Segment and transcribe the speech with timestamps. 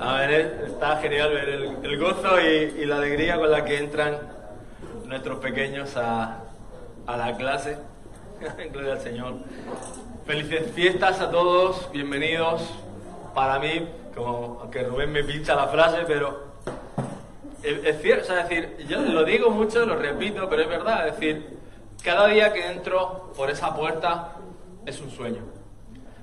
[0.00, 4.16] A ver, está genial ver el, gozo y, la alegría con la que entran
[5.06, 6.44] nuestros pequeños a,
[7.04, 7.78] la clase.
[8.72, 9.34] Gloria al Señor.
[10.24, 12.62] Felices fiestas a todos, bienvenidos.
[13.34, 16.44] Para mí, como aunque Rubén me pincha la frase, pero
[17.64, 21.58] es, cierto, es decir, yo lo digo mucho, lo repito, pero es verdad, es decir,
[22.04, 24.36] cada día que entro por esa puerta
[24.86, 25.42] es un sueño.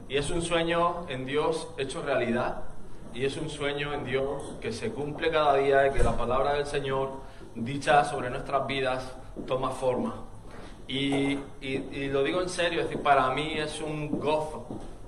[0.08, 2.65] Y es un sueño en Dios hecho realidad
[3.16, 6.56] y es un sueño en Dios que se cumple cada día y que la palabra
[6.56, 7.12] del Señor,
[7.56, 9.10] dicha sobre nuestras vidas,
[9.48, 10.16] toma forma.
[10.86, 11.40] Y,
[12.10, 14.68] lo digo en serio, es decir, para mí es un gozo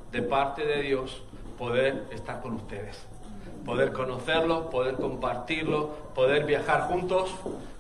[0.09, 1.22] de parte de Dios
[1.58, 3.05] poder estar con ustedes,
[3.66, 7.30] poder conocerlos, poder compartirlos, poder viajar juntos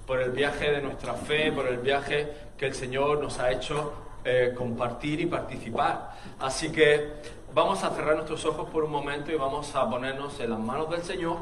[0.05, 3.93] por el viaje de nuestra fe, por el viaje que el Señor nos ha hecho
[4.25, 6.11] eh, compartir y participar.
[6.39, 7.13] Así que
[7.53, 10.89] vamos a cerrar nuestros ojos por un momento y vamos a ponernos en las manos
[10.89, 11.37] del Señor.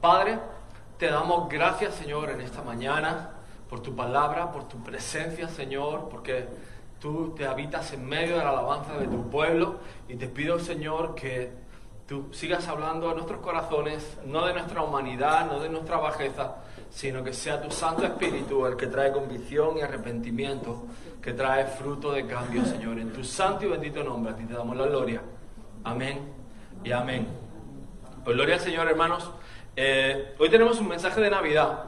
[0.00, 0.38] Padre,
[0.98, 3.30] te damos gracias, Señor, en esta mañana
[3.68, 6.46] por tu palabra, por tu presencia, Señor, porque
[7.00, 9.76] tú te habitas en medio de la alabanza de tu pueblo
[10.08, 11.50] y te pido, Señor, que
[12.06, 16.56] tú sigas hablando a nuestros corazones, no de nuestra humanidad, no de nuestra bajeza,
[16.90, 20.84] sino que sea tu Santo Espíritu el que trae convicción y arrepentimiento,
[21.22, 22.98] que trae fruto de cambio, Señor.
[22.98, 25.22] En tu santo y bendito nombre, a ti te damos la gloria.
[25.84, 26.20] Amén
[26.84, 27.26] y amén.
[28.24, 29.28] Pues gloria al Señor, hermanos.
[29.74, 31.86] Eh, hoy tenemos un mensaje de Navidad,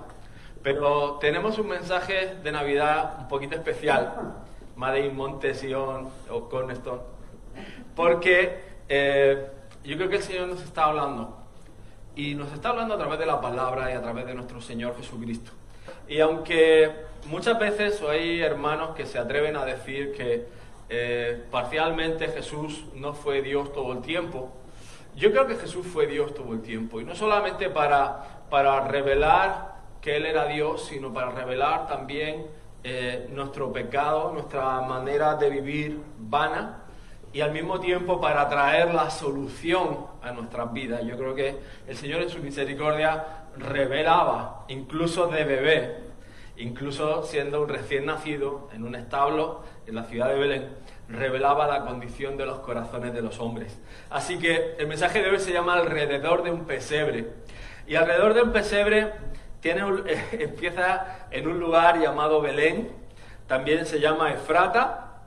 [0.65, 4.35] pero tenemos un mensaje de Navidad un poquito especial.
[4.75, 7.03] Made in Montesion o Cornerstone.
[7.95, 9.47] Porque eh,
[9.85, 11.39] yo creo que el Señor nos está hablando.
[12.17, 14.97] Y nos está hablando a través de la palabra y a través de nuestro Señor
[14.97, 15.53] Jesucristo.
[16.09, 16.91] Y aunque
[17.27, 20.49] muchas veces hay hermanos que se atreven a decir que
[20.89, 24.51] eh, parcialmente Jesús no fue Dios todo el tiempo.
[25.17, 29.75] Yo creo que Jesús fue Dios todo el tiempo, y no solamente para, para revelar
[30.01, 32.47] que Él era Dios, sino para revelar también
[32.83, 36.81] eh, nuestro pecado, nuestra manera de vivir vana,
[37.33, 41.03] y al mismo tiempo para traer la solución a nuestras vidas.
[41.05, 41.57] Yo creo que
[41.87, 43.25] el Señor en su misericordia
[43.57, 46.05] revelaba, incluso de bebé,
[46.57, 50.69] incluso siendo un recién nacido en un establo en la ciudad de Belén,
[51.09, 53.79] revelaba la condición de los corazones de los hombres.
[54.11, 57.33] Así que el mensaje de hoy se llama alrededor de un pesebre.
[57.87, 59.13] Y alrededor de un pesebre
[59.61, 59.83] tiene
[60.33, 62.91] empieza en un lugar llamado Belén,
[63.47, 65.23] también se llama Efrata,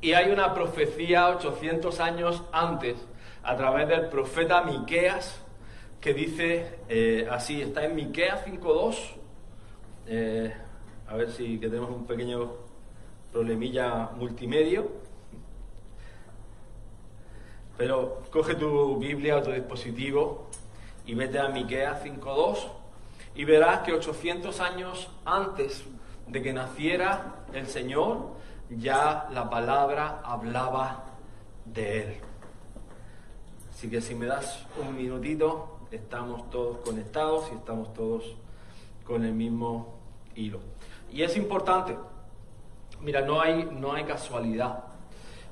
[0.00, 2.96] y hay una profecía 800 años antes,
[3.42, 5.40] a través del profeta Miqueas,
[6.00, 9.21] que dice eh, así, está en Miqueas 5.2,
[10.06, 10.52] eh,
[11.08, 12.52] a ver si que tenemos un pequeño
[13.32, 14.90] problemilla multimedio.
[17.76, 20.46] Pero coge tu Biblia o tu dispositivo
[21.06, 22.68] y vete a Miqueas 5.2
[23.34, 25.84] y verás que 800 años antes
[26.28, 28.34] de que naciera el Señor,
[28.70, 31.04] ya la palabra hablaba
[31.64, 32.16] de Él.
[33.70, 38.36] Así que si me das un minutito, estamos todos conectados y estamos todos
[39.12, 39.94] con el mismo
[40.34, 40.60] hilo.
[41.12, 41.94] Y es importante,
[43.02, 44.84] mira, no hay, no hay casualidad.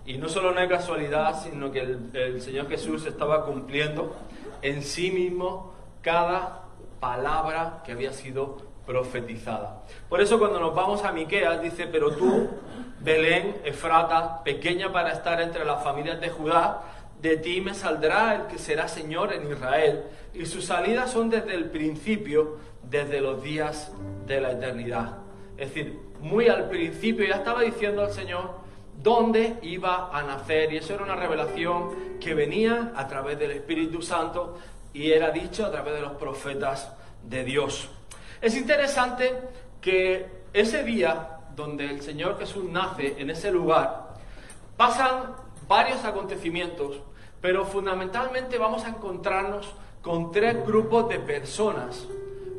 [0.07, 4.17] Y no solo no hay casualidad, sino que el, Señor Jesús estaba cumpliendo
[4.63, 6.63] en sí mismo cada
[7.01, 8.57] palabra que había sido
[8.87, 9.83] profetizada.
[10.09, 12.49] Por eso cuando nos vamos a Miqueas dice, pero tú,
[13.01, 16.81] Belén, Efrata, pequeña para estar entre las familias de Judá,
[17.21, 21.55] de ti me saldrá el que será Señor en Israel, y sus salidas son desde
[21.55, 23.93] el principio, desde los días
[24.27, 25.19] de la eternidad.
[25.57, 28.59] Es decir, muy al principio ya estaba diciendo al Señor
[29.03, 34.03] dónde iba a nacer, y eso era una revelación que venía a través del Espíritu
[34.03, 34.59] Santo
[34.93, 36.93] y era dicho a través de los profetas
[37.23, 37.89] de Dios.
[38.41, 39.33] Es interesante
[39.81, 44.15] que ese día donde el Señor Jesús nace en ese lugar,
[44.77, 45.35] pasan
[45.69, 47.01] varios acontecimientos
[47.41, 49.73] pero fundamentalmente vamos a encontrarnos
[50.03, 52.07] con tres grupos de personas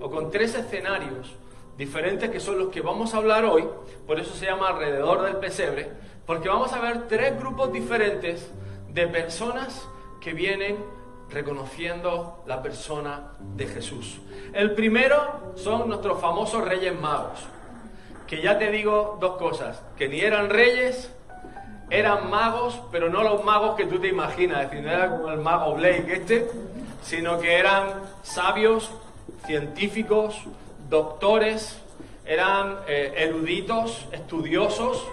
[0.01, 1.35] o con tres escenarios
[1.77, 3.65] diferentes que son los que vamos a hablar hoy,
[4.05, 5.89] por eso se llama alrededor del pesebre,
[6.25, 8.49] porque vamos a ver tres grupos diferentes
[8.89, 9.87] de personas
[10.19, 10.77] que vienen
[11.29, 14.19] reconociendo la persona de Jesús.
[14.53, 17.39] El primero son nuestros famosos reyes magos,
[18.27, 21.11] que ya te digo dos cosas, que ni eran reyes
[21.89, 25.29] eran magos, pero no los magos que tú te imaginas, es decir, no era como
[25.29, 26.49] el mago Blake este,
[27.03, 27.89] sino que eran
[28.23, 28.91] sabios,
[29.45, 30.41] científicos,
[30.89, 31.77] doctores,
[32.25, 35.05] eran eh, eruditos, estudiosos.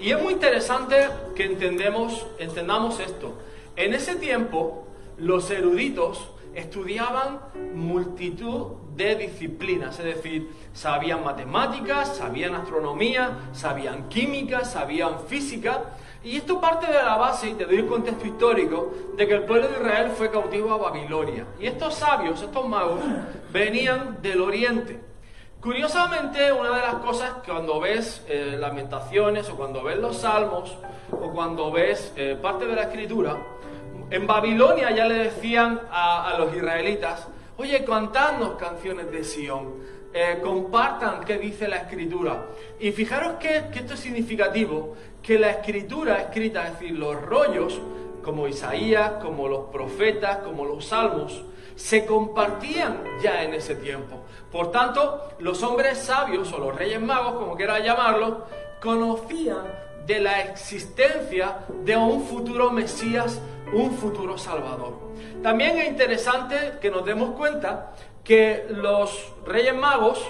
[0.00, 3.34] Y es muy interesante que entendemos, entendamos esto.
[3.76, 7.40] En ese tiempo, los eruditos estudiaban
[7.74, 15.84] multitud de disciplinas, es decir, sabían matemáticas, sabían astronomía, sabían química, sabían física,
[16.24, 19.44] y esto parte de la base, y te doy el contexto histórico, de que el
[19.44, 21.46] pueblo de Israel fue cautivo a Babilonia.
[21.60, 23.00] Y estos sabios, estos magos,
[23.52, 25.00] venían del oriente.
[25.60, 30.76] Curiosamente, una de las cosas que cuando ves eh, lamentaciones o cuando ves los salmos
[31.10, 33.36] o cuando ves eh, parte de la escritura,
[34.10, 37.26] en Babilonia ya le decían a, los israelitas,
[37.56, 39.74] oye, cantadnos canciones de Sión,
[40.12, 42.46] eh, compartan qué dice la escritura.
[42.80, 47.80] Y fijaros que, esto es significativo, que la escritura escrita, es decir, los rollos,
[48.22, 51.44] como Isaías, como los profetas, como los salmos,
[51.76, 54.24] se compartían ya en ese tiempo.
[54.50, 58.46] Por tanto, los hombres sabios o los reyes magos, como quiera llamarlo,
[58.80, 59.64] conocían
[60.06, 63.40] de la existencia de un futuro Mesías
[63.72, 64.94] un futuro Salvador.
[65.42, 67.92] También es interesante que nos demos cuenta
[68.28, 70.22] que los Reyes Magos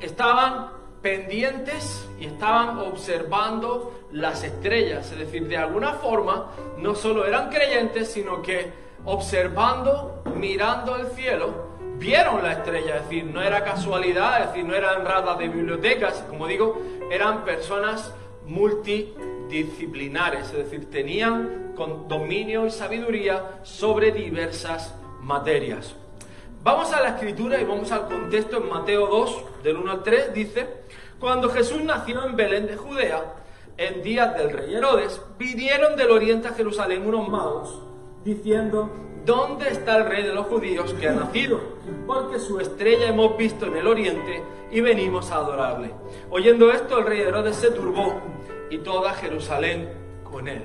[0.00, 0.70] estaban
[1.02, 8.10] pendientes y estaban observando las estrellas, es decir, de alguna forma no solo eran creyentes,
[8.10, 8.72] sino que
[9.04, 14.74] observando, mirando el cielo, vieron la estrella, es decir, no era casualidad, es decir, no
[14.74, 16.80] eran ratas de bibliotecas, como digo,
[17.10, 18.14] eran personas
[18.46, 21.74] multidisciplinares, es decir, tenían
[22.08, 25.96] dominio y sabiduría sobre diversas materias.
[26.64, 30.32] Vamos a la escritura y vamos al contexto en Mateo 2, del 1 al 3,
[30.32, 30.66] dice,
[31.20, 33.34] cuando Jesús nació en Belén de Judea,
[33.76, 37.82] en días del rey Herodes, vinieron del oriente a Jerusalén unos magos,
[38.24, 38.90] diciendo,
[39.26, 41.60] ¿dónde está el rey de los judíos que ha nacido?
[42.06, 45.90] Porque su estrella hemos visto en el oriente y venimos a adorarle.
[46.30, 48.22] Oyendo esto, el rey Herodes se turbó
[48.70, 49.90] y toda Jerusalén
[50.24, 50.62] con él.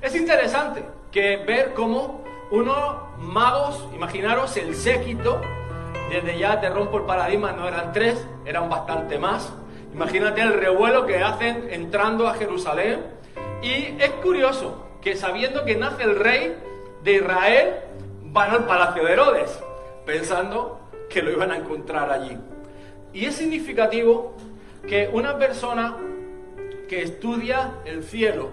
[0.00, 5.40] Es interesante que ver cómo unos magos, imaginaros el séquito,
[6.10, 9.50] desde ya te rompo el paradigma, no eran tres, eran bastante más.
[9.94, 13.00] Imagínate el revuelo que hacen entrando a Jerusalén.
[13.62, 16.54] Y es curioso que sabiendo que nace el rey
[17.02, 17.74] de Israel,
[18.24, 19.58] van al palacio de Herodes,
[20.04, 22.36] pensando que lo iban a encontrar allí.
[23.14, 24.36] Y es significativo
[24.86, 25.96] que una persona
[26.86, 28.50] que estudia el cielo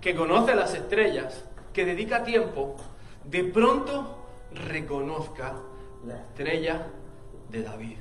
[0.00, 1.44] que conoce las estrellas,
[1.74, 2.76] que dedica tiempo,
[3.30, 4.16] de pronto
[4.52, 5.54] reconozca
[6.04, 6.86] la estrella
[7.50, 7.98] de David.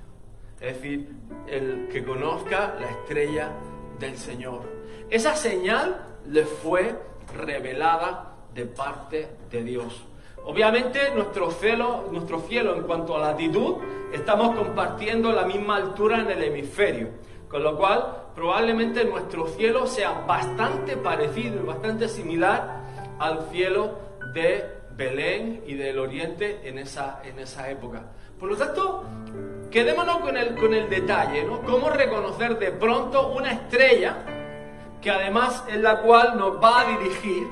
[0.60, 1.10] Es decir,
[1.48, 3.52] el que conozca la estrella
[4.00, 4.62] del Señor.
[5.10, 6.96] Esa señal le fue
[7.36, 10.06] revelada de parte de Dios.
[10.46, 13.76] Obviamente nuestro cielo, nuestro cielo en cuanto a latitud,
[14.14, 17.10] estamos compartiendo la misma altura en el hemisferio.
[17.50, 22.84] Con lo cual, probablemente nuestro cielo sea bastante parecido y bastante similar
[23.20, 23.98] al cielo
[24.34, 28.04] de Belén y del Oriente en esa, en esa época.
[28.40, 29.04] Por lo tanto,
[29.72, 31.62] quedémonos con el, con el detalle, ¿no?
[31.62, 34.18] Cómo reconocer de pronto una estrella
[35.02, 37.48] que además es la cual nos va a dirigir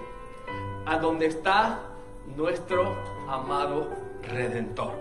[0.86, 1.80] a donde está
[2.36, 2.96] nuestro
[3.28, 3.90] amado
[4.24, 4.94] Redentor.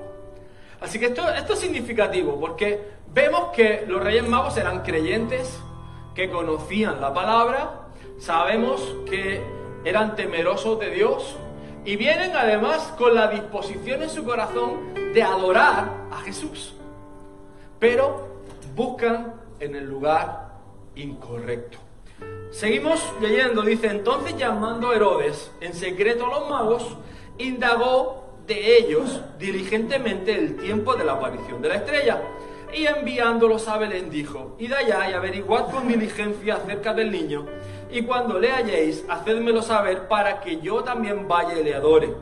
[0.80, 5.60] Así que esto, esto es significativo porque Vemos que los Reyes Magos eran creyentes,
[6.14, 9.42] que conocían la palabra, sabemos que
[9.84, 11.36] eran temerosos de Dios
[11.84, 16.75] y vienen además con la disposición en su corazón de adorar a Jesús.
[17.78, 18.28] Pero
[18.75, 20.52] buscan en el lugar
[20.95, 21.78] incorrecto.
[22.50, 26.97] Seguimos leyendo, dice, entonces llamando a Herodes en secreto a los magos,
[27.38, 32.21] indagó de ellos diligentemente el tiempo de la aparición de la estrella
[32.75, 37.47] y enviándolos a Belén dijo, id allá y averiguad con diligencia acerca del niño,
[37.92, 42.14] y cuando le halléis, hacedmelo saber para que yo también vaya y le adore.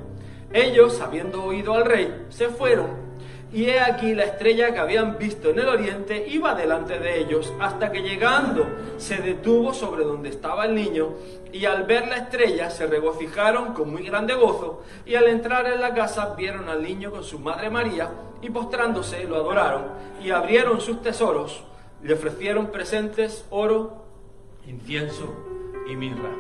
[0.53, 3.11] Ellos, habiendo oído al rey, se fueron
[3.53, 7.53] y he aquí la estrella que habían visto en el oriente iba delante de ellos,
[7.61, 11.15] hasta que llegando se detuvo sobre donde estaba el niño,
[11.53, 15.81] y al ver la estrella se regocijaron con muy grande gozo, y al entrar en
[15.81, 18.11] la casa vieron al niño con su madre María,
[18.41, 19.83] y postrándose lo adoraron,
[20.23, 21.65] y abrieron sus tesoros,
[22.05, 24.05] le ofrecieron presentes, oro,
[24.67, 25.50] incienso
[25.91, 26.31] y mirra.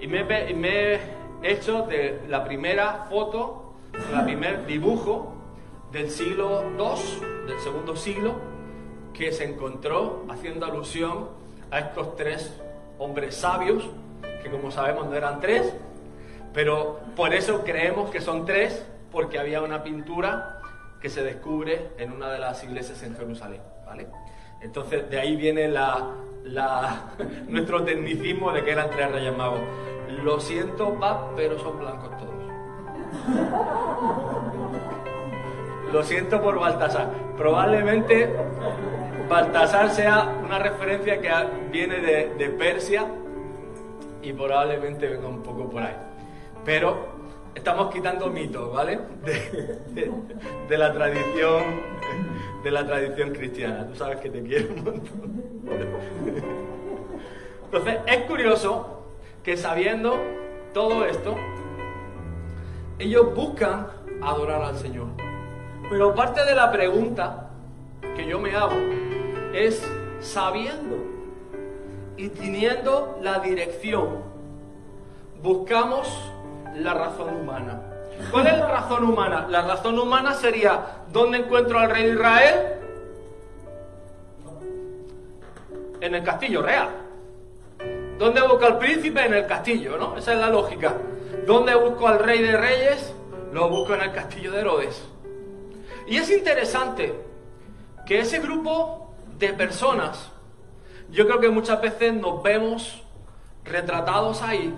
[0.00, 1.00] Y me, he
[1.42, 3.74] hecho de la primera foto,
[4.12, 5.34] la primer dibujo,
[5.90, 8.34] del siglo II, del segundo siglo,
[9.12, 11.28] que se encontró haciendo alusión
[11.70, 12.58] a estos tres
[12.98, 13.84] hombres sabios,
[14.42, 15.72] que como sabemos no eran tres,
[16.54, 20.60] pero por eso creemos que son tres, porque había una pintura
[21.00, 24.06] que se descubre en una de las iglesias en Jerusalén, ¿vale?
[24.62, 26.08] Entonces de ahí viene la,
[27.48, 29.60] nuestro tecnicismo de que eran tres reyes magos.
[30.22, 32.32] Lo siento, va, pero son blancos todos.
[35.92, 37.10] Lo siento por Baltasar.
[37.36, 38.30] Probablemente
[39.28, 41.30] Baltasar sea una referencia que
[41.70, 43.06] viene de, Persia
[44.22, 45.96] y probablemente venga un poco por ahí.
[46.64, 47.08] Pero
[47.54, 48.98] estamos quitando mitos, ¿vale?
[50.68, 51.62] De, la tradición
[52.62, 53.86] de la tradición cristiana.
[53.86, 55.42] Tú sabes que te quiero un montón.
[57.64, 59.04] Entonces, es curioso
[59.42, 60.16] que sabiendo
[60.72, 61.36] todo esto,
[62.98, 63.88] ellos buscan
[64.22, 65.08] adorar al Señor.
[65.90, 67.50] Pero parte de la pregunta
[68.16, 68.76] que yo me hago
[69.54, 69.82] es
[70.20, 70.96] sabiendo
[72.16, 74.22] y teniendo la dirección,
[75.42, 76.32] buscamos
[76.76, 77.91] la razón humana.
[78.30, 79.46] ¿Cuál es la razón humana?
[79.48, 80.80] La razón humana sería,
[81.12, 82.54] ¿dónde encuentro al rey de Israel?
[86.00, 86.88] En el castillo real.
[88.18, 89.24] ¿Dónde busco al príncipe?
[89.24, 90.16] En el castillo, ¿no?
[90.16, 90.94] Esa es la lógica.
[91.46, 93.14] ¿Dónde busco al rey de reyes?
[93.52, 95.02] Lo busco en el castillo de Herodes.
[96.06, 97.14] Y es interesante
[98.06, 100.30] que ese grupo de personas,
[101.10, 103.02] yo creo que muchas veces nos vemos
[103.64, 104.74] retratados ahí,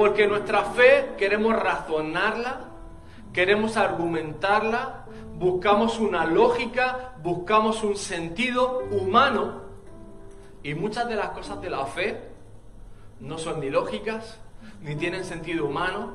[0.00, 2.70] porque nuestra fe queremos razonarla,
[3.34, 5.04] queremos argumentarla,
[5.34, 9.60] buscamos una lógica, buscamos un sentido humano,
[10.62, 12.18] y muchas de las cosas de la fe
[13.20, 14.40] no son ni lógicas,
[14.80, 16.14] ni tienen sentido humano,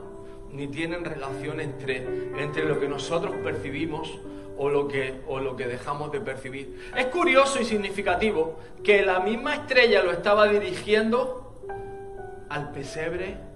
[0.51, 1.97] ni tienen relación entre,
[2.41, 4.17] entre lo que nosotros percibimos
[4.57, 6.89] o lo, que, o lo que dejamos de percibir.
[6.97, 11.61] Es curioso y significativo que la misma estrella lo estaba dirigiendo
[12.49, 13.53] al pesebre,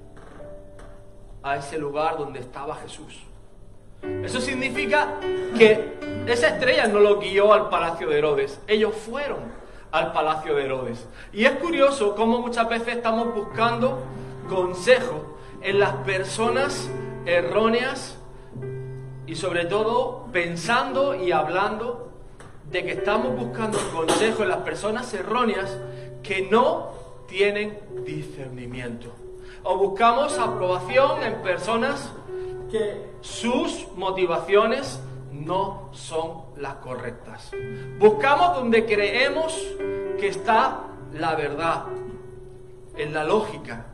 [1.44, 3.24] a ese lugar donde estaba Jesús.
[4.24, 5.16] Eso significa
[5.58, 9.40] que esa estrella no lo guió al palacio de Herodes, ellos fueron
[9.92, 11.08] al palacio de Herodes.
[11.34, 14.04] Y es curioso cómo muchas veces estamos buscando
[14.48, 16.90] consejo en las personas
[17.26, 18.18] erróneas
[19.28, 22.12] y sobre todo pensando y hablando
[22.72, 25.78] de que estamos buscando consejo en las personas erróneas
[26.24, 26.92] que no
[27.28, 29.12] tienen discernimiento.
[29.64, 32.12] O buscamos aprobación en personas
[32.72, 35.02] que sus motivaciones
[35.32, 37.52] no son las correctas.
[37.98, 39.54] Buscamos donde creemos
[40.20, 40.82] que está
[41.14, 41.86] la verdad,
[42.96, 43.86] en la lógica,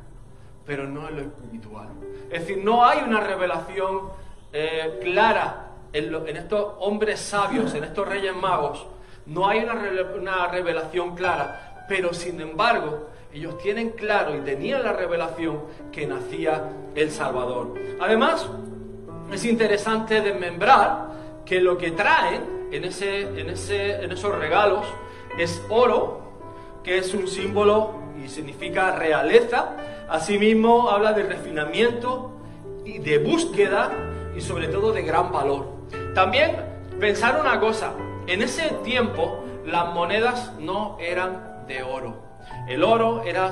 [0.66, 1.88] pero no en lo espiritual.
[2.30, 4.10] Es decir, no hay una revelación
[4.52, 8.86] eh, clara en, estos hombres sabios, en estos reyes magos.
[9.28, 9.76] No hay una,
[10.16, 15.60] una revelación clara, pero sin embargo, ellos tienen claro y tenían la revelación
[15.92, 17.74] que nacía el Salvador.
[18.00, 18.50] Además,
[19.32, 21.08] es interesante desmembrar
[21.46, 24.86] que lo que traen en, ese, en, ese, en esos regalos
[25.38, 26.22] es oro,
[26.82, 29.76] que es un símbolo y significa realeza.
[30.08, 32.32] Asimismo, habla de refinamiento
[32.86, 33.92] y de búsqueda
[34.34, 35.68] y sobre todo de gran valor.
[36.14, 36.56] También
[37.02, 37.92] pensar una cosa,
[38.28, 42.25] en ese tiempo las monedas no eran de oro.
[42.68, 43.52] El oro era,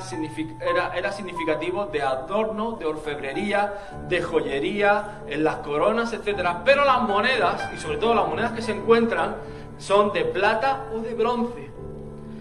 [0.60, 3.74] era, era, significativo de adorno, de orfebrería,
[4.08, 6.50] de joyería, en las coronas, etc.
[6.65, 9.36] Pero las monedas, y sobre todo las monedas que se encuentran,
[9.77, 11.70] son de plata o de bronce.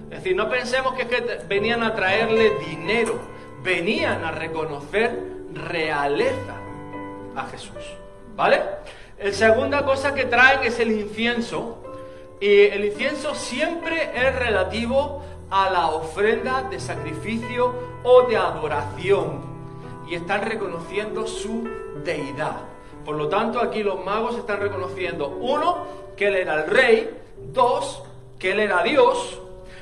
[0.04, 3.20] Es decir, no pensemos que, es que venían a traerle dinero,
[3.62, 5.18] venían a reconocer
[5.52, 6.56] realeza
[7.36, 7.96] a Jesús.
[8.34, 8.62] ¿Vale?
[9.22, 11.78] La segunda cosa que traen es el incienso.
[12.40, 15.22] Y el incienso siempre es relativo
[15.52, 19.42] a la ofrenda de sacrificio o de adoración.
[20.08, 21.68] Y están reconociendo su
[22.02, 22.56] deidad.
[23.04, 27.10] Por lo tanto, aquí los magos están reconociendo, uno, que él era el rey,
[27.52, 28.02] dos,
[28.38, 29.38] que él era Dios,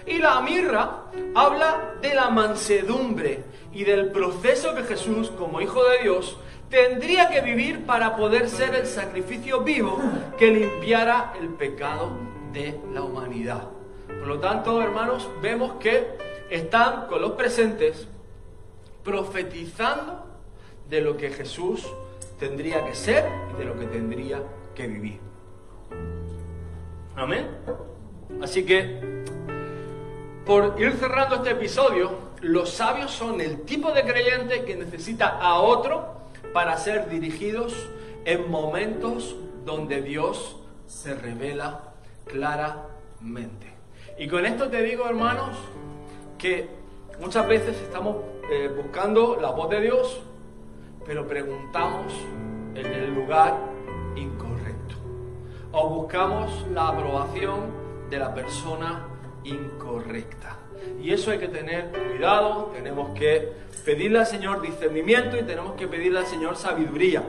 [0.07, 1.05] y la mirra
[1.37, 6.37] habla de la mansedumbre y del proceso que Jesús, como Hijo de Dios,
[6.69, 10.01] tendría que vivir para poder ser el sacrificio vivo
[10.37, 12.11] que limpiara el pecado
[12.53, 13.80] de la humanidad.
[14.19, 16.07] Por lo tanto, hermanos, vemos que
[16.51, 18.09] están con los presentes
[19.05, 20.27] profetizando
[20.89, 21.87] de lo que Jesús
[22.39, 24.43] tendría que ser y de lo que tendría
[24.75, 25.21] que vivir.
[27.17, 27.47] Amén.
[28.43, 29.25] Así que,
[30.45, 35.61] por ir cerrando este episodio, los sabios son el tipo de creyente que necesita a
[35.61, 36.21] otro
[36.53, 37.75] para ser dirigidos
[38.25, 41.93] en momentos donde Dios se revela
[42.27, 43.80] claramente.
[44.21, 45.57] Y con esto te digo, hermanos,
[46.37, 46.69] que
[47.21, 48.17] muchas veces estamos
[48.51, 50.21] eh, buscando la voz de Dios,
[51.07, 52.13] pero preguntamos
[52.75, 53.57] en el lugar
[54.17, 54.97] incorrecto.
[55.73, 57.61] O buscamos la aprobación
[58.11, 59.09] de la persona
[59.43, 60.59] incorrecta.
[61.03, 63.51] Y eso hay que tener cuidado, tenemos que
[63.87, 67.23] pedirle al Señor discernimiento y tenemos que pedirle al Señor sabiduría.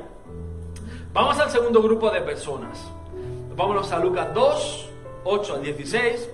[1.13, 2.85] Vamos al segundo grupo de personas.
[3.55, 4.89] Vámonos a Lucas 2,
[5.23, 6.29] 8 al 16,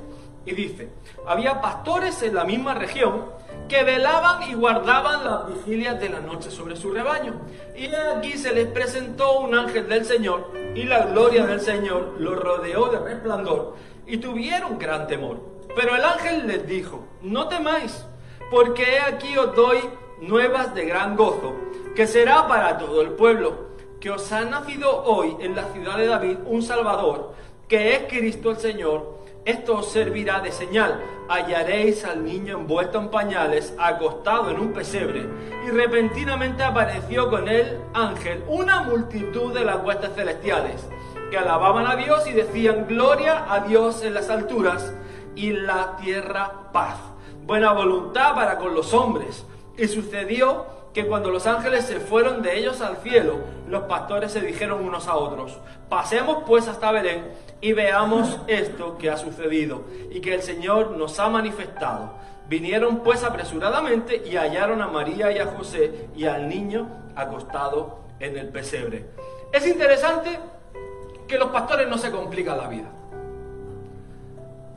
[0.48, 0.88] y dice,
[1.28, 3.26] había pastores en la misma región
[3.68, 7.34] que velaban y guardaban las vigilias de la noche sobre su rebaño.
[7.76, 12.40] Y aquí se les presentó un ángel del Señor, y la gloria del Señor los
[12.40, 13.76] rodeó de resplandor,
[14.06, 15.38] y tuvieron gran temor.
[15.76, 18.06] Pero el ángel les dijo, no temáis,
[18.50, 19.80] porque he aquí os doy
[20.22, 21.56] nuevas de gran gozo,
[21.94, 23.68] que será para todo el pueblo,
[24.00, 27.34] que os ha nacido hoy en la ciudad de David un Salvador,
[27.68, 29.18] que es Cristo el Señor.
[29.48, 31.02] Esto os servirá de señal.
[31.30, 35.26] Hallaréis al niño envuelto en pañales, acostado en un pesebre.
[35.66, 40.86] Y repentinamente apareció con él ángel, una multitud de las huestes celestiales,
[41.32, 44.94] que alababan a Dios y decían, gloria a Dios en las alturas
[45.34, 46.98] y la tierra paz.
[47.46, 49.46] Buena voluntad para con los hombres.
[49.78, 53.38] Y sucedió que cuando los ángeles se fueron de ellos al cielo,
[53.70, 59.10] los pastores se dijeron unos a otros, pasemos pues hasta Belén y veamos esto que
[59.10, 62.14] ha sucedido y que el Señor nos ha manifestado.
[62.48, 68.38] Vinieron pues apresuradamente y hallaron a María y a José y al niño acostado en
[68.38, 69.06] el pesebre.
[69.52, 70.40] Es interesante
[71.28, 72.90] que los pastores no se complican la vida.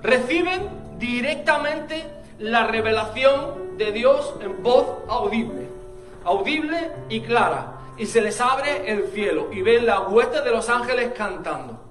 [0.03, 0.69] Reciben
[0.99, 2.05] directamente
[2.39, 5.81] la revelación de Dios en voz audible
[6.25, 10.69] audible y clara, y se les abre el cielo y ven la hueste de los
[10.69, 11.89] ángeles cantando.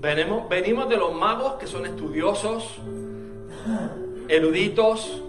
[0.00, 2.78] Venimos, venimos de los magos que son estudiosos,
[4.28, 5.22] eruditos,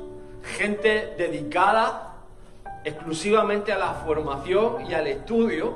[0.44, 2.16] gente dedicada
[2.86, 5.76] exclusivamente a la formación y al estudio,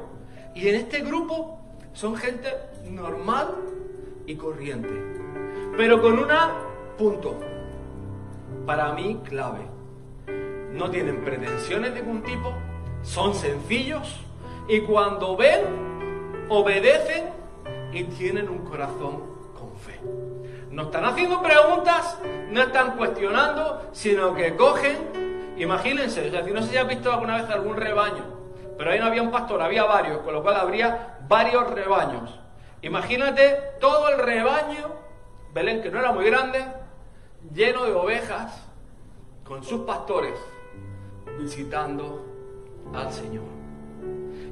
[0.56, 1.60] y en este grupo
[1.92, 2.48] son gente
[2.90, 3.56] normal
[4.28, 4.94] y corriente,
[5.76, 6.54] pero con una
[6.98, 7.36] punto,
[8.66, 9.66] para mí clave.
[10.72, 12.54] No tienen pretensiones de ningún tipo,
[13.04, 14.22] son sencillos
[14.70, 17.35] y cuando ven, obedecen
[17.92, 19.24] y tienen un corazón
[19.54, 20.00] con fe.
[20.72, 22.18] No están haciendo preguntas,
[22.50, 27.78] no están cuestionando, sino que cogen, imagínense, no sé si has visto alguna vez algún
[27.78, 28.24] rebaño,
[28.78, 32.40] pero ahí no había un pastor, había varios, con lo cual habría varios rebaños.
[32.82, 34.94] Imagínate todo el rebaño,
[35.54, 36.66] Belén que no era muy grande,
[37.54, 38.66] lleno de ovejas,
[39.46, 40.34] con sus pastores
[41.38, 42.26] visitando
[42.94, 43.44] al Señor.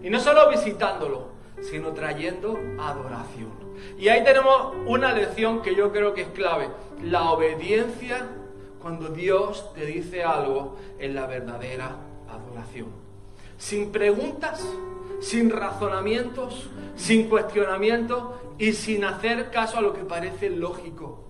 [0.04, 3.52] Y no solo visitándolo, sino trayendo adoración.
[3.98, 6.70] Y ahí tenemos una lección que yo creo que es clave.
[7.02, 8.28] La obediencia
[8.82, 11.96] cuando Dios te dice algo en la verdadera
[12.30, 12.88] adoración.
[13.58, 14.66] Sin preguntas,
[15.22, 18.24] sin razonamientos, sin cuestionamientos
[18.58, 21.24] y sin hacer caso a lo que parece lógico.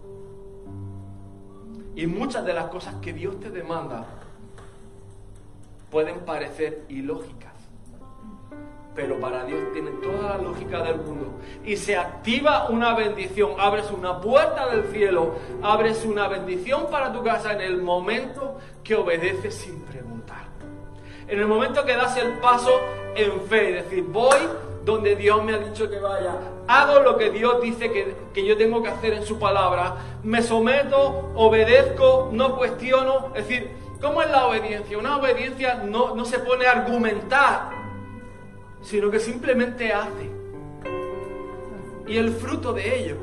[1.96, 4.06] Y muchas de las cosas que Dios te demanda
[5.92, 7.53] pueden parecer ilógicas,
[8.96, 11.40] pero para Dios tienen toda la lógica del mundo.
[11.66, 17.24] Y se activa una bendición, abres una puerta del cielo, abres una bendición para tu
[17.24, 20.44] casa en el momento que obedeces sin preguntar.
[21.28, 22.72] En el momento que das el paso
[23.16, 24.38] en fe, es decir, voy
[24.86, 26.36] donde Dios me ha dicho que vaya,
[26.68, 30.42] hago lo que Dios dice que, que, yo tengo que hacer en su palabra, me
[30.42, 34.98] someto, obedezco, no cuestiono, es decir, ¿Cómo es la obediencia?
[34.98, 37.70] Una obediencia no, no se pone a argumentar,
[38.84, 40.30] sino que simplemente hace.
[42.08, 43.18] Y el fruto de ello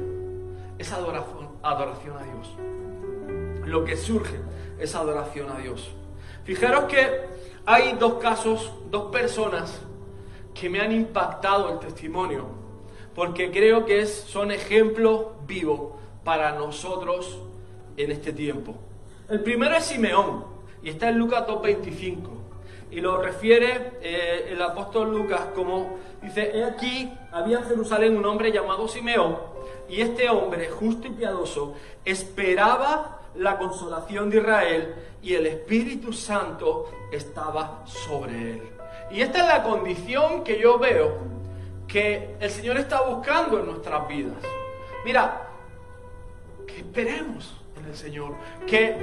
[0.78, 2.56] es adoración, adoración a Dios.
[3.66, 4.40] Lo que surge
[4.78, 5.92] es adoración a Dios.
[6.44, 7.20] Fijaros que
[7.66, 9.80] hay dos casos, dos personas
[10.54, 12.46] que me han impactado el testimonio,
[13.14, 15.92] porque creo que es, son ejemplos vivos
[16.24, 17.38] para nosotros
[17.96, 18.74] en este tiempo.
[19.28, 20.44] El primero es Simeón.
[20.82, 22.39] Y está en Lucas 2.25.
[22.90, 28.24] Y lo refiere eh, el apóstol Lucas como, dice, he aquí, había en Jerusalén un
[28.26, 29.38] hombre llamado Simeón,
[29.88, 31.74] y este hombre, justo y piadoso,
[32.04, 38.62] esperaba la consolación de Israel, y el Espíritu Santo estaba sobre él.
[39.10, 41.18] Y esta es la condición que yo veo
[41.86, 44.36] que el Señor está buscando en nuestras vidas.
[45.04, 45.48] Mira,
[46.66, 47.59] que esperemos
[47.96, 48.34] Señor,
[48.66, 48.96] que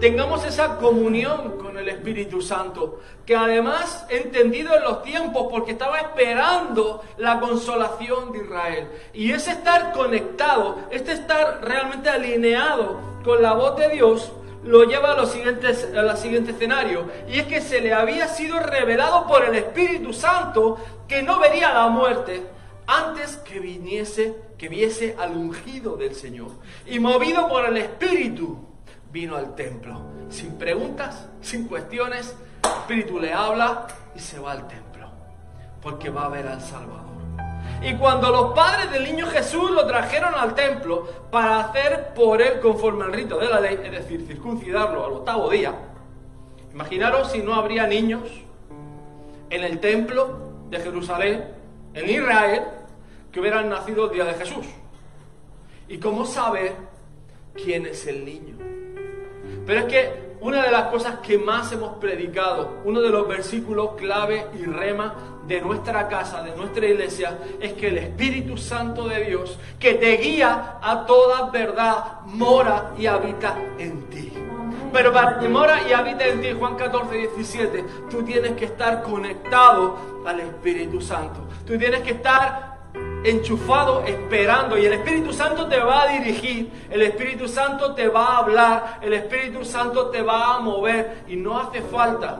[0.00, 5.98] tengamos esa comunión con el Espíritu Santo, que además entendido en los tiempos, porque estaba
[5.98, 8.88] esperando la consolación de Israel.
[9.14, 14.32] Y ese estar conectado, este estar realmente alineado con la voz de Dios,
[14.64, 17.04] lo lleva a, los siguientes, a siguiente escenario.
[17.28, 21.72] Y es que se le había sido revelado por el Espíritu Santo que no vería
[21.72, 22.55] la muerte
[22.86, 26.50] antes que viniese, que viese al ungido del Señor.
[26.86, 28.58] Y movido por el Espíritu,
[29.12, 30.00] vino al templo.
[30.28, 35.08] Sin preguntas, sin cuestiones, el Espíritu le habla y se va al templo.
[35.82, 37.06] Porque va a ver al Salvador.
[37.82, 42.60] Y cuando los padres del niño Jesús lo trajeron al templo para hacer por él
[42.60, 45.74] conforme al rito de la ley, es decir, circuncidarlo al octavo día,
[46.72, 48.22] imaginaros si no habría niños
[49.50, 51.44] en el templo de Jerusalén,
[51.94, 52.62] en Israel,
[53.36, 54.64] que hubieran nacido el día de Jesús.
[55.88, 56.72] ¿Y cómo saber
[57.52, 58.56] quién es el niño?
[59.66, 63.90] Pero es que una de las cosas que más hemos predicado, uno de los versículos
[63.98, 69.26] clave y rema de nuestra casa, de nuestra iglesia, es que el Espíritu Santo de
[69.26, 74.32] Dios, que te guía a toda verdad, mora y habita en ti.
[74.94, 79.02] Pero para que mora y habita en ti, Juan 14, 17, tú tienes que estar
[79.02, 81.40] conectado al Espíritu Santo.
[81.66, 82.75] Tú tienes que estar
[83.24, 88.26] enchufado esperando y el Espíritu Santo te va a dirigir, el Espíritu Santo te va
[88.26, 92.38] a hablar, el Espíritu Santo te va a mover y no hace falta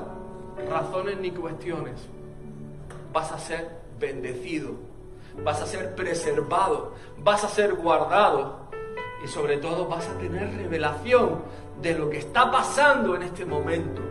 [0.69, 2.09] razones ni cuestiones.
[3.12, 4.73] Vas a ser bendecido,
[5.43, 8.67] vas a ser preservado, vas a ser guardado
[9.25, 11.43] y sobre todo vas a tener revelación
[11.81, 14.03] de lo que está pasando en este momento.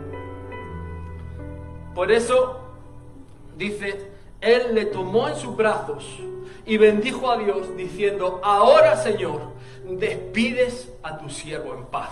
[1.94, 2.60] Por eso
[3.56, 4.10] dice,
[4.46, 6.04] Él le tomó en sus brazos
[6.64, 9.40] y bendijo a Dios diciendo, ahora Señor,
[9.84, 12.10] despides a tu siervo en paz,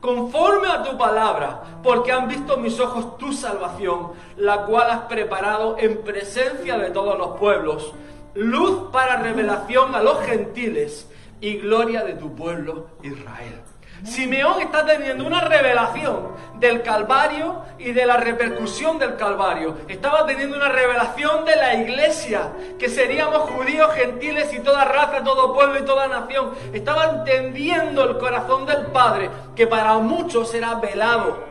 [0.00, 5.76] conforme a tu palabra, porque han visto mis ojos tu salvación, la cual has preparado
[5.78, 7.92] en presencia de todos los pueblos,
[8.34, 11.08] luz para revelación a los gentiles
[11.40, 13.61] y gloria de tu pueblo Israel.
[14.04, 19.76] Simeón está teniendo una revelación del Calvario y de la repercusión del Calvario.
[19.88, 25.54] Estaba teniendo una revelación de la iglesia, que seríamos judíos, gentiles y toda raza, todo
[25.54, 26.50] pueblo y toda nación.
[26.72, 31.44] Estaba entendiendo el corazón del Padre, que para muchos era velado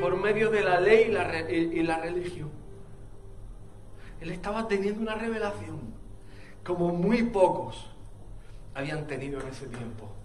[0.00, 2.50] por medio de la ley y la, y la religión.
[4.20, 5.94] Él estaba teniendo una revelación
[6.64, 7.86] como muy pocos
[8.74, 10.17] habían tenido en ese tiempo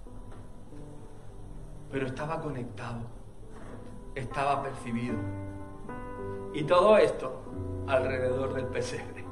[1.94, 3.02] pero estaba conectado,
[4.16, 5.16] estaba percibido.
[6.52, 7.44] Y todo esto
[7.88, 9.24] alrededor del pesebre.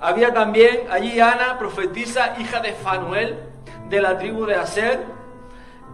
[0.00, 3.38] Había también allí Ana, profetisa, hija de Fanuel,
[3.88, 5.00] de la tribu de Aser,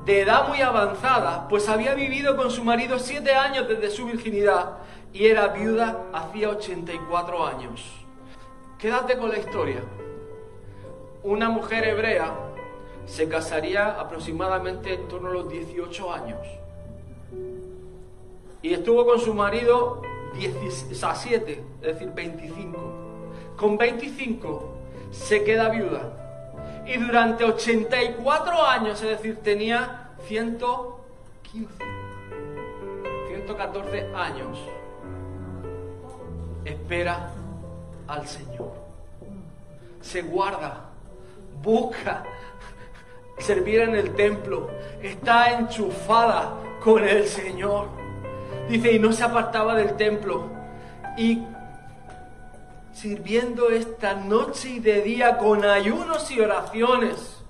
[0.04, 4.78] de edad muy avanzada, pues había vivido con su marido siete años desde su virginidad
[5.12, 8.04] y era viuda hacía 84 años.
[8.78, 9.80] Quédate con la historia.
[11.22, 12.34] Una mujer hebrea
[13.06, 16.38] se casaría aproximadamente en torno a los 18 años.
[18.62, 20.00] Y estuvo con su marido
[20.38, 22.78] 17, es decir, 25.
[23.56, 24.74] Con 25
[25.10, 26.82] se queda viuda.
[26.86, 31.72] Y durante 84 años, es decir, tenía 115,
[33.28, 34.58] 114 años,
[36.64, 37.30] espera
[38.06, 38.72] al Señor.
[40.00, 40.90] Se guarda,
[41.62, 42.24] busca,
[43.38, 44.70] servir en el templo,
[45.02, 47.88] está enchufada con el Señor.
[48.68, 50.48] Dice, y no se apartaba del templo.
[51.16, 51.42] Y
[52.92, 57.42] sirviendo esta noche y de día con ayunos y oraciones,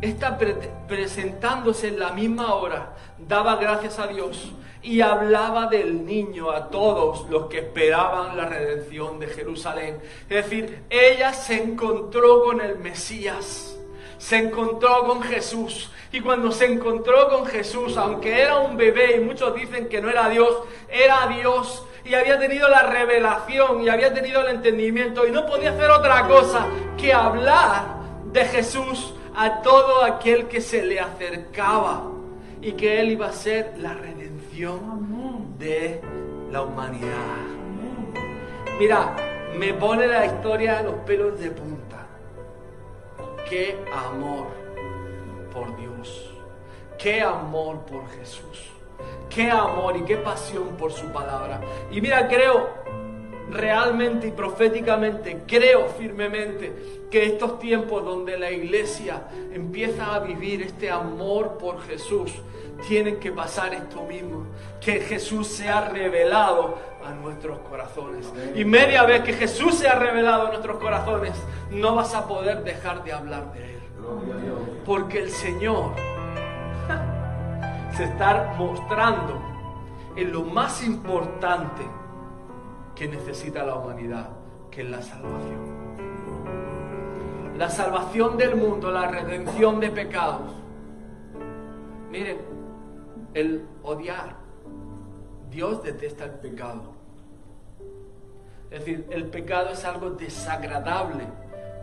[0.00, 0.38] está
[0.86, 4.52] presentándose en la misma hora, daba gracias a Dios
[4.82, 9.98] y hablaba del niño a todos los que esperaban la redención de Jerusalén.
[10.28, 13.73] Es decir, ella se encontró con el Mesías
[14.24, 15.90] se encontró con Jesús.
[16.10, 20.08] Y cuando se encontró con Jesús, aunque era un bebé y muchos dicen que no
[20.08, 25.30] era Dios, era Dios y había tenido la revelación y había tenido el entendimiento y
[25.30, 27.84] no podía hacer otra cosa que hablar
[28.32, 32.04] de Jesús a todo aquel que se le acercaba
[32.62, 36.00] y que Él iba a ser la redención de
[36.50, 37.44] la humanidad.
[38.78, 39.14] Mira,
[39.58, 41.83] me pone la historia los pelos de punta
[43.48, 44.46] qué amor
[45.52, 46.32] por Dios,
[46.98, 48.70] qué amor por Jesús,
[49.28, 51.60] qué amor y qué pasión por su palabra.
[51.90, 52.84] Y mira, creo
[53.50, 56.72] realmente y proféticamente, creo firmemente
[57.10, 62.32] que estos tiempos donde la iglesia empieza a vivir este amor por Jesús,
[62.86, 64.46] tienen que pasar esto mismo,
[64.80, 68.32] que Jesús se ha revelado a nuestros corazones.
[68.54, 71.32] Y media vez que Jesús se ha revelado a nuestros corazones,
[71.70, 73.80] no vas a poder dejar de hablar de Él.
[74.84, 75.92] Porque el Señor
[77.96, 79.40] se está mostrando
[80.16, 81.82] en lo más importante
[82.94, 84.30] que necesita la humanidad,
[84.70, 85.84] que es la salvación.
[87.56, 90.52] La salvación del mundo, la redención de pecados.
[92.10, 92.38] Miren,
[93.34, 94.36] el odiar.
[95.50, 96.94] Dios detesta el pecado.
[98.70, 101.26] Es decir, el pecado es algo desagradable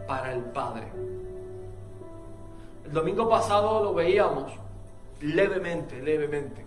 [0.07, 0.87] para el Padre.
[2.85, 4.51] El domingo pasado lo veíamos
[5.21, 6.65] levemente, levemente.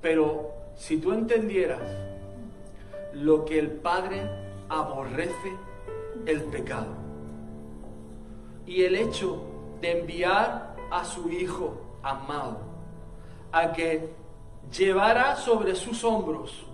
[0.00, 1.82] Pero si tú entendieras
[3.12, 4.28] lo que el Padre
[4.68, 5.56] aborrece
[6.26, 6.94] el pecado
[8.66, 9.42] y el hecho
[9.80, 12.73] de enviar a su Hijo amado
[13.54, 14.10] a que
[14.76, 16.66] llevara sobre sus hombros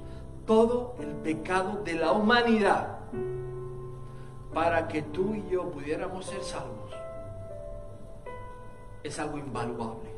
[0.47, 3.01] todo el pecado de la humanidad
[4.55, 6.91] para que tú y yo pudiéramos ser salvos,
[9.05, 10.11] es algo invaluable.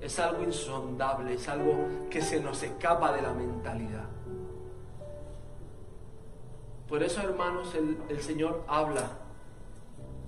[0.00, 1.74] Es algo insondable, es algo
[2.10, 4.04] que se nos escapa de la mentalidad.
[6.88, 9.10] Por eso, hermanos, el, el Señor habla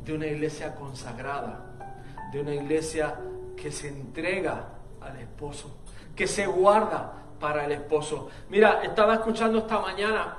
[0.05, 1.99] de una iglesia consagrada,
[2.33, 3.19] de una iglesia
[3.61, 4.69] que se entrega
[5.01, 5.77] al esposo,
[6.17, 8.29] que se guarda para el esposo.
[8.49, 10.37] Mira, estaba escuchando esta mañana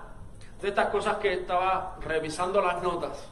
[0.62, 3.28] de estas cosas que estaba revisando las notas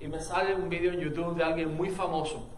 [0.00, 2.48] y me sale un vídeo en YouTube de alguien muy famoso.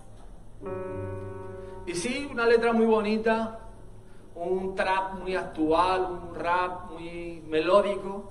[1.87, 3.59] Y sí, una letra muy bonita,
[4.35, 8.31] un trap muy actual, un rap muy melódico,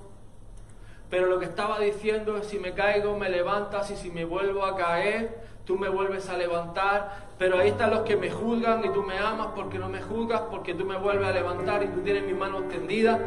[1.10, 4.64] pero lo que estaba diciendo es si me caigo me levantas y si me vuelvo
[4.64, 8.90] a caer, tú me vuelves a levantar, pero ahí están los que me juzgan y
[8.90, 12.00] tú me amas porque no me juzgas, porque tú me vuelves a levantar y tú
[12.00, 13.20] tienes mis manos tendidas.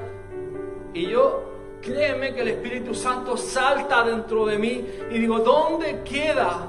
[0.94, 1.44] Y yo,
[1.82, 6.68] créeme que el Espíritu Santo salta dentro de mí y digo, ¿dónde queda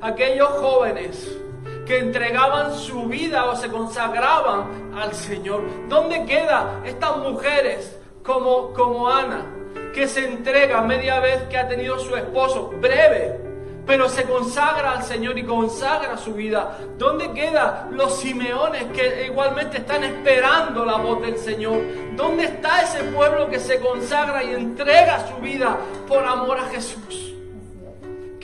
[0.00, 1.40] aquellos jóvenes?
[1.86, 5.62] que entregaban su vida o se consagraban al Señor.
[5.88, 9.44] ¿Dónde quedan estas mujeres como, como Ana,
[9.92, 13.38] que se entrega media vez que ha tenido su esposo, breve,
[13.86, 16.78] pero se consagra al Señor y consagra su vida.
[16.96, 21.80] ¿Dónde quedan los Simeones que igualmente están esperando la voz del Señor?
[22.16, 25.76] ¿Dónde está ese pueblo que se consagra y entrega su vida
[26.08, 27.30] por amor a Jesús?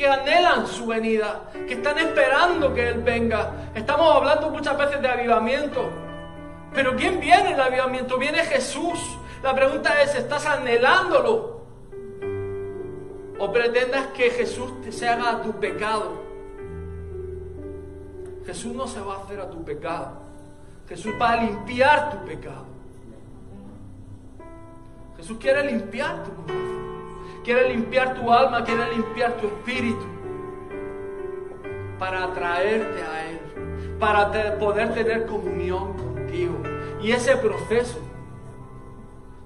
[0.00, 3.50] que anhelan su venida, que están esperando que Él venga.
[3.74, 5.90] Estamos hablando muchas veces de avivamiento,
[6.72, 8.16] pero ¿quién viene el avivamiento?
[8.16, 8.98] Viene Jesús.
[9.42, 11.60] La pregunta es, ¿estás anhelándolo?
[13.40, 16.22] ¿O pretendas que Jesús se haga a tu pecado?
[18.46, 20.12] Jesús no se va a hacer a tu pecado.
[20.88, 22.66] Jesús va a limpiar tu pecado.
[25.16, 26.70] Jesús quiere limpiar tu corazón
[27.42, 30.05] quiere limpiar tu alma, quiere limpiar tu espíritu
[31.98, 33.40] para atraerte a Él,
[33.98, 36.57] para poder tener comunión contigo.
[37.03, 37.98] Y ese proceso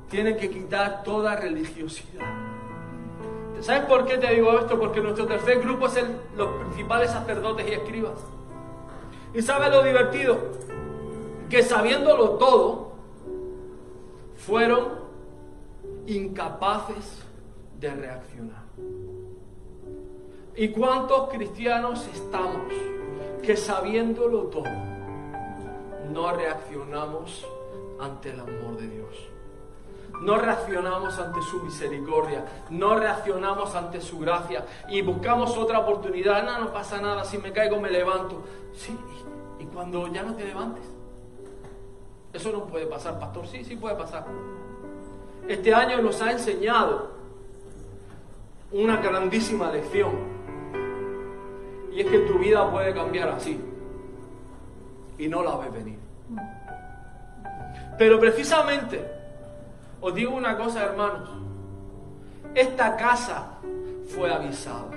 [0.09, 2.44] tiene que quitar toda religiosidad.
[3.61, 4.79] ¿Sabes por qué te digo esto?
[4.79, 8.19] Porque nuestro tercer grupo es el, los principales sacerdotes y escribas.
[9.33, 10.39] ¿Y sabes lo divertido?
[11.49, 12.93] Que sabiéndolo todo,
[14.37, 15.05] fueron
[16.07, 17.23] incapaces
[17.81, 18.65] de reaccionar.
[20.57, 22.73] ¿Y cuántos cristianos estamos
[23.43, 24.71] que sabiéndolo todo,
[26.13, 27.45] no reaccionamos
[27.99, 29.34] ante el amor de Dios?
[30.21, 36.45] No reaccionamos ante su misericordia, no reaccionamos ante su gracia y buscamos otra oportunidad.
[36.45, 38.43] No, no pasa nada, si me caigo me levanto.
[38.73, 38.97] Sí,
[39.59, 40.85] y, y cuando ya no te levantes.
[42.33, 43.47] Eso no puede pasar, pastor.
[43.47, 44.25] Sí, sí puede pasar.
[45.47, 47.13] Este año nos ha enseñado
[48.73, 50.13] una grandísima lección.
[51.93, 53.61] Y es que tu vida puede cambiar así.
[55.17, 55.99] Y no la ves venir.
[57.97, 59.09] Pero precisamente,
[60.05, 61.31] os digo una cosa, hermanos.
[62.55, 63.53] Esta casa
[64.15, 64.91] fue avisada.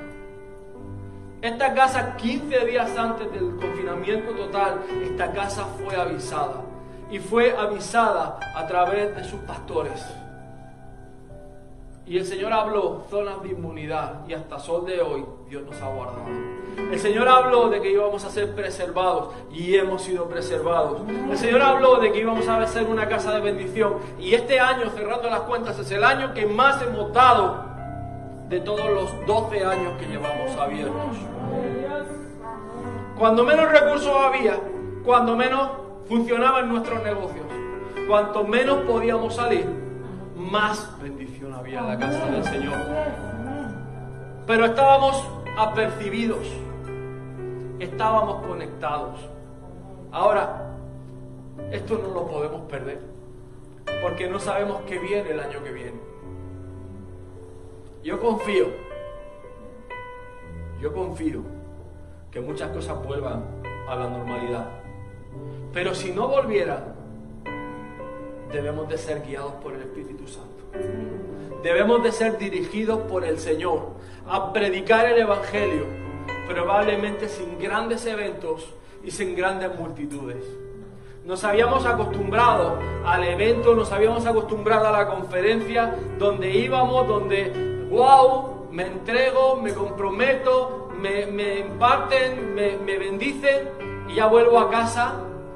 [1.42, 6.62] Esta casa, 15 días antes del confinamiento total, esta casa fue avisada.
[7.10, 10.06] Y fue avisada a través de sus pastores.
[12.10, 15.88] Y el Señor habló zonas de inmunidad y hasta sol de hoy Dios nos ha
[15.90, 16.26] guardado.
[16.90, 21.02] El Señor habló de que íbamos a ser preservados y hemos sido preservados.
[21.30, 24.90] El Señor habló de que íbamos a ser una casa de bendición y este año,
[24.92, 27.66] cerrando las cuentas, es el año que más hemos dado
[28.48, 31.18] de todos los 12 años que llevamos abiertos.
[33.20, 34.58] Cuando menos recursos había,
[35.04, 35.72] cuando menos
[36.08, 37.46] funcionaban nuestros negocios,
[38.08, 39.66] cuanto menos podíamos salir,
[40.38, 41.27] más bendición
[41.58, 42.78] había en la casa del Señor.
[44.46, 45.24] Pero estábamos
[45.58, 46.48] apercibidos,
[47.80, 49.20] estábamos conectados.
[50.12, 50.74] Ahora,
[51.72, 53.02] esto no lo podemos perder,
[54.02, 56.00] porque no sabemos qué viene el año que viene.
[58.04, 58.68] Yo confío,
[60.80, 61.42] yo confío
[62.32, 63.44] que muchas cosas vuelvan
[63.90, 64.70] a la normalidad.
[65.74, 66.96] Pero si no volvieran,
[68.52, 70.47] debemos de ser guiados por el Espíritu Santo.
[71.64, 73.90] Debemos de ser dirigidos por el Señor
[74.28, 75.86] a predicar el Evangelio,
[76.48, 80.44] probablemente sin grandes eventos y sin grandes multitudes.
[81.26, 88.68] Nos habíamos acostumbrado al evento, nos habíamos acostumbrado a la conferencia donde íbamos, donde, wow,
[88.72, 93.70] me entrego, me comprometo, me, imparten, me, me bendicen
[94.08, 95.16] y ya vuelvo a casa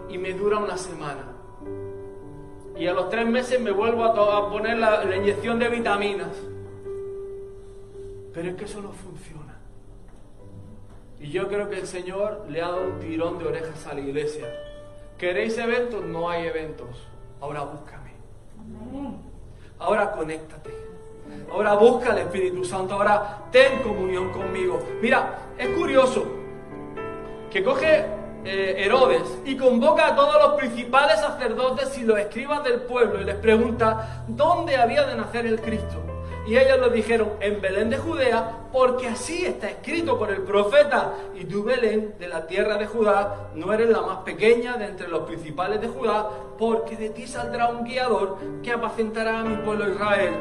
[0.09, 1.30] y me dura una semana.
[2.81, 6.29] Y a los tres meses me vuelvo a, poner la, la inyección de vitaminas.
[8.33, 9.59] Pero es que eso no funciona.
[11.19, 14.01] Y yo creo que el Señor le ha dado un tirón de orejas a la
[14.01, 14.47] iglesia.
[15.19, 16.03] ¿Queréis eventos?
[16.03, 17.07] No hay eventos.
[17.39, 18.13] Ahora búscame.
[19.77, 20.71] Ahora conéctate.
[21.51, 22.95] Ahora busca al Espíritu Santo.
[22.95, 24.79] Ahora ten comunión conmigo.
[25.03, 26.25] Mira, es curioso
[27.51, 32.81] que coge eh, Herodes y convoca a todos los principales sacerdotes y los escribas del
[32.81, 36.01] pueblo y les pregunta dónde había de nacer el Cristo.
[36.47, 41.13] Y ellos le dijeron, en Belén de Judea, porque así está escrito por el profeta.
[41.35, 45.07] Y tú, Belén, de la tierra de Judá, no eres la más pequeña de entre
[45.07, 46.27] los principales de Judá,
[46.57, 50.33] porque de ti saldrá un guiador que apacentará a mi pueblo Israel.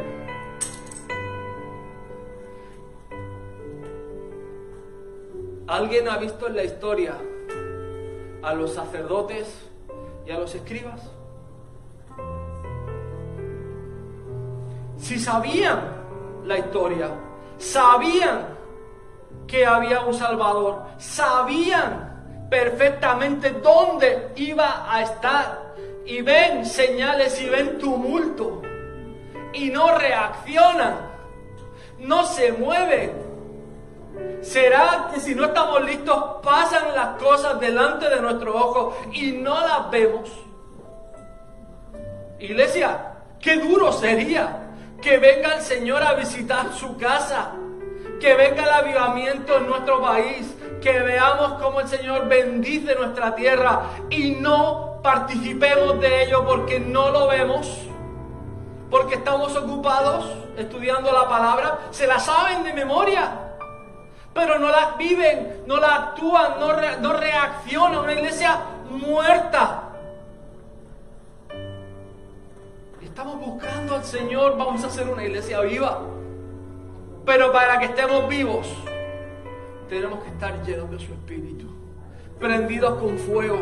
[5.66, 7.14] ¿Alguien ha visto en la historia
[8.42, 9.68] a los sacerdotes
[10.26, 11.00] y a los escribas?
[14.98, 15.80] Si sabían
[16.44, 17.08] la historia,
[17.58, 18.58] sabían
[19.46, 25.74] que había un Salvador, sabían perfectamente dónde iba a estar
[26.04, 28.62] y ven señales y ven tumulto
[29.52, 30.96] y no reaccionan,
[31.98, 33.29] no se mueven
[34.42, 39.60] ¿Será que si no estamos listos pasan las cosas delante de nuestros ojos y no
[39.60, 40.30] las vemos?
[42.38, 44.70] Iglesia, qué duro sería
[45.02, 47.52] que venga el Señor a visitar su casa,
[48.18, 53.82] que venga el avivamiento en nuestro país, que veamos cómo el Señor bendice nuestra tierra
[54.08, 57.86] y no participemos de ello porque no lo vemos,
[58.90, 63.49] porque estamos ocupados estudiando la palabra, se la saben de memoria
[64.32, 68.00] pero no las viven, no las actúan, no, no reaccionan.
[68.00, 69.90] Una iglesia muerta.
[73.02, 76.00] Estamos buscando al Señor, vamos a hacer una iglesia viva.
[77.26, 78.66] Pero para que estemos vivos,
[79.88, 81.66] tenemos que estar llenos de su Espíritu,
[82.38, 83.58] prendidos con fuego,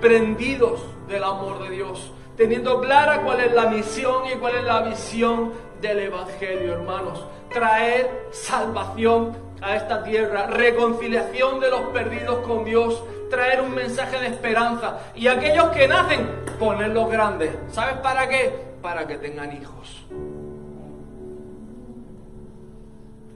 [0.00, 4.82] prendidos del amor de Dios, teniendo clara cuál es la misión y cuál es la
[4.82, 7.24] visión del Evangelio, hermanos.
[7.50, 14.28] Traer salvación a esta tierra, reconciliación de los perdidos con Dios, traer un mensaje de
[14.28, 14.98] esperanza.
[15.14, 16.26] Y aquellos que nacen,
[16.58, 17.50] ponerlos grandes.
[17.70, 18.52] ¿Sabes para qué?
[18.82, 20.06] Para que tengan hijos.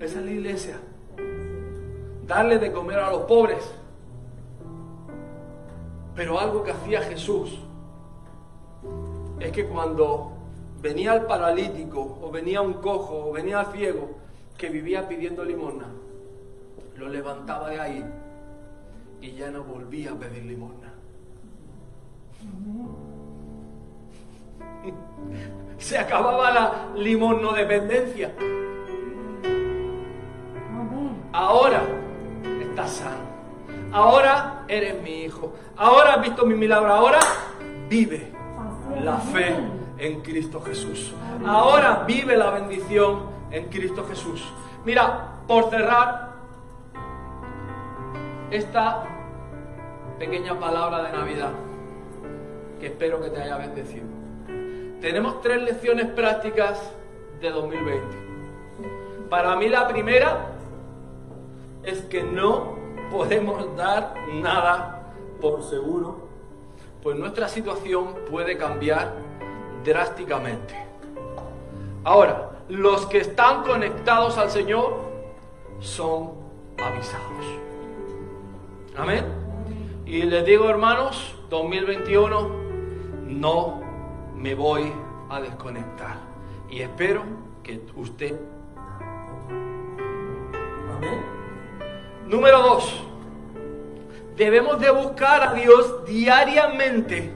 [0.00, 0.76] Esa es la iglesia.
[2.26, 3.72] Darle de comer a los pobres.
[6.14, 7.58] Pero algo que hacía Jesús
[9.40, 10.32] es que cuando
[10.80, 14.10] venía el paralítico, o venía un cojo, o venía el ciego,
[14.58, 15.86] que vivía pidiendo limosna,
[17.02, 18.04] lo levantaba de ahí
[19.20, 20.92] y ya no volvía a pedir limosna.
[25.78, 26.72] Se acababa la
[27.52, 28.32] dependencia.
[31.32, 31.82] Ahora
[32.60, 33.32] estás sano.
[33.92, 35.54] Ahora eres mi hijo.
[35.76, 36.92] Ahora has visto mi milagro.
[36.92, 37.18] Ahora
[37.88, 38.32] vive
[39.02, 39.56] la fe
[39.98, 41.12] en Cristo Jesús.
[41.44, 44.44] Ahora vive la bendición en Cristo Jesús.
[44.84, 46.31] Mira, por cerrar,
[48.52, 49.04] esta
[50.18, 51.52] pequeña palabra de Navidad,
[52.78, 54.04] que espero que te haya bendecido.
[55.00, 56.92] Tenemos tres lecciones prácticas
[57.40, 58.16] de 2020.
[59.30, 60.50] Para mí la primera
[61.82, 62.76] es que no
[63.10, 66.28] podemos dar nada por seguro,
[67.02, 69.14] pues nuestra situación puede cambiar
[69.82, 70.74] drásticamente.
[72.04, 75.00] Ahora, los que están conectados al Señor
[75.80, 76.32] son
[76.78, 77.71] avisados.
[78.96, 79.24] Amén.
[80.04, 82.50] Y les digo, hermanos, 2021,
[83.26, 83.80] no
[84.36, 84.92] me voy
[85.30, 86.16] a desconectar.
[86.68, 87.22] Y espero
[87.62, 88.38] que usted...
[90.94, 91.22] Amén.
[92.26, 93.02] Número dos,
[94.36, 97.32] debemos de buscar a Dios diariamente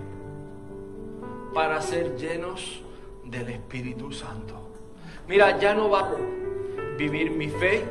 [1.55, 2.83] para ser llenos
[3.25, 4.55] del Espíritu Santo.
[5.27, 6.11] Mira, ya no va a
[6.99, 7.83] vivir mi fe,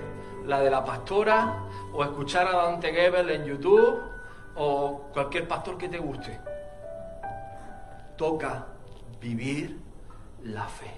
[0.45, 1.64] la de la pastora,
[1.95, 4.01] o escuchar a Dante Gebel en YouTube
[4.55, 6.37] o cualquier pastor que te guste.
[8.17, 8.65] Toca
[9.21, 9.79] vivir
[10.43, 10.91] la fe.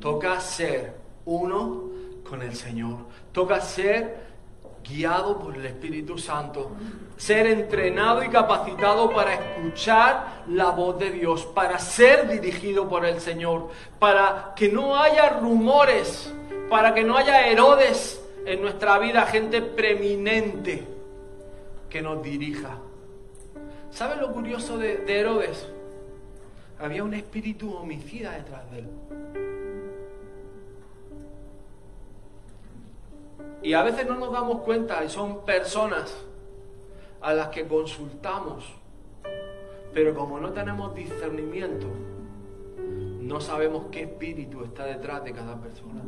[0.00, 0.94] Toca ser
[1.24, 1.90] uno
[2.28, 2.98] con el Señor.
[3.32, 4.26] Toca ser
[4.84, 6.70] guiado por el Espíritu Santo.
[7.16, 13.20] Ser entrenado y capacitado para escuchar la voz de Dios, para ser dirigido por el
[13.20, 16.32] Señor, para que no haya rumores,
[16.70, 20.84] para que no haya Herodes en nuestra vida, gente preeminente
[21.90, 22.78] que nos dirija.
[23.90, 25.68] ¿Sabes lo curioso de, de Herodes?
[26.78, 28.88] Había un espíritu homicida detrás de él.
[33.62, 36.16] Y a veces no nos damos cuenta y son personas
[37.20, 38.64] a las que consultamos,
[39.92, 41.88] pero como no tenemos discernimiento,
[43.22, 46.02] no sabemos qué espíritu está detrás de cada persona.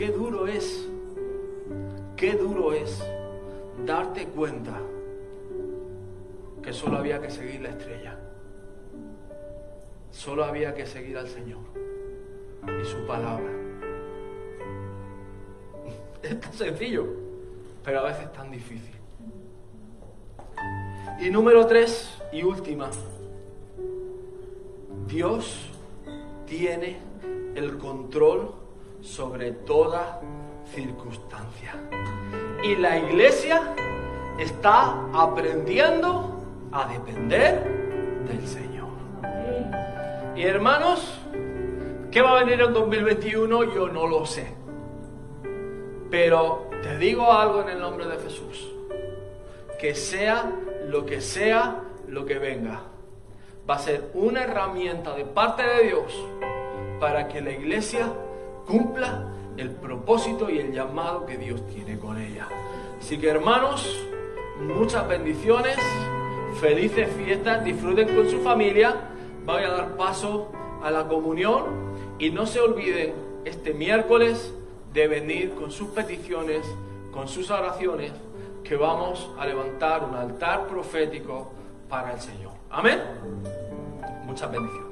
[0.00, 0.88] Qué duro es,
[2.16, 3.04] qué duro es
[3.84, 4.80] darte cuenta
[6.62, 8.18] que solo había que seguir la estrella.
[10.10, 11.60] Solo había que seguir al Señor
[12.80, 13.52] y su palabra.
[16.22, 17.06] Es tan sencillo,
[17.84, 18.94] pero a veces tan difícil.
[21.20, 22.88] Y número tres y última,
[25.06, 25.68] Dios
[26.46, 26.96] tiene
[27.54, 28.60] el control
[29.00, 30.20] sobre toda
[30.74, 31.74] circunstancia.
[32.62, 33.74] Y la iglesia
[34.38, 36.40] está aprendiendo
[36.72, 37.64] a depender
[38.26, 38.90] del Señor.
[40.36, 41.20] Y hermanos,
[42.10, 43.74] ¿qué va a venir en 2021?
[43.74, 44.54] Yo no lo sé.
[46.10, 48.68] Pero te digo algo en el nombre de Jesús.
[49.78, 50.50] Que sea
[50.86, 52.82] lo que sea lo que venga.
[53.68, 56.12] Va a ser una herramienta de parte de Dios
[56.98, 58.12] para que la iglesia
[58.66, 62.48] cumpla el propósito y el llamado que Dios tiene con ella.
[62.98, 63.88] Así que hermanos,
[64.60, 65.76] muchas bendiciones,
[66.60, 68.94] felices fiestas, disfruten con su familia.
[69.44, 70.50] Voy a dar paso
[70.82, 71.64] a la comunión
[72.18, 74.52] y no se olviden este miércoles
[74.92, 76.66] de venir con sus peticiones,
[77.12, 78.12] con sus oraciones,
[78.64, 81.50] que vamos a levantar un altar profético
[81.88, 82.52] para el Señor.
[82.70, 83.00] Amén.
[84.26, 84.88] Muchas bendiciones.